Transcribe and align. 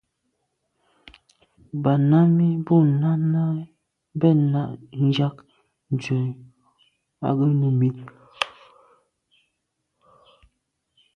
Ba 1.81 1.93
nǎmî 2.09 2.49
bû 2.65 2.75
Nánái 3.01 3.59
bɛ̂n 4.19 4.39
náɁ 4.53 4.69
ják 5.15 5.35
ndzwə́ 5.93 6.23
á 7.27 7.29
gə́ 7.37 7.51
Númíi. 7.59 8.01